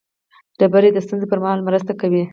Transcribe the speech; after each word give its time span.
ډبرې 0.59 0.89
د 0.93 0.97
ستونزو 1.05 1.29
پر 1.31 1.39
مهال 1.43 1.59
مرسته 1.67 1.91
کوي. 2.01 2.23